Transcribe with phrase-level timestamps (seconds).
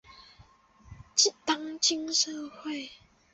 [1.45, 2.89] 当今社会